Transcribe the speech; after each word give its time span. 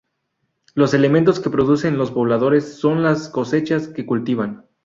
Los 0.73 0.95
elementos 0.95 1.39
que 1.39 1.51
producen 1.51 1.95
los 1.99 2.09
pobladores 2.09 2.73
son 2.79 3.03
las 3.03 3.29
cosechas 3.29 3.87
que 3.87 4.07
cultivan. 4.07 4.65